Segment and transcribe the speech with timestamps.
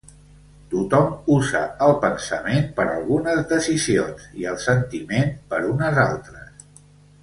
[0.69, 6.71] Tothom usa el Pensament per algunes decisions i el Sentiment per unes altres.